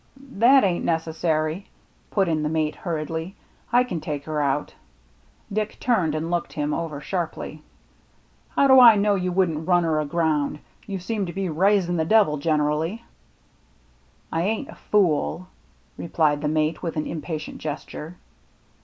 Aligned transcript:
"That 0.39 0.63
ain't 0.63 0.83
necessary," 0.83 1.67
put 2.09 2.27
in 2.27 2.41
the 2.41 2.49
mate, 2.49 2.73
hurriedly;" 2.75 3.35
I 3.71 3.83
can 3.83 4.01
take 4.01 4.25
her 4.25 4.41
out." 4.41 4.73
Dick 5.53 5.79
turned 5.79 6.15
and 6.15 6.31
looked 6.31 6.53
him 6.53 6.73
over 6.73 6.99
sharply." 6.99 7.61
How 8.55 8.67
do 8.67 8.79
I 8.79 8.95
know 8.95 9.13
you 9.13 9.31
wouldn't 9.31 9.69
i 9.69 9.73
un 9.75 9.83
her 9.83 9.99
aground? 9.99 10.57
You 10.87 10.97
seem 10.97 11.27
to 11.27 11.33
be 11.33 11.49
raising 11.49 11.97
the 11.97 12.05
devil 12.05 12.37
generally.'*" 12.37 13.03
I 14.33 14.41
ain't 14.41 14.69
a 14.69 14.75
fool," 14.89 15.49
replied 15.99 16.41
the 16.41 16.47
mate, 16.47 16.81
with 16.81 16.97
an 16.97 17.05
impatient 17.05 17.59
gesture. 17.59 18.15